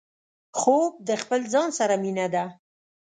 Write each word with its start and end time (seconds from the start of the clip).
خوب 0.59 0.93
د 1.07 1.09
خپل 1.21 1.41
ځان 1.53 1.69
سره 1.79 1.95
مينه 2.03 2.27
ده 2.33 2.45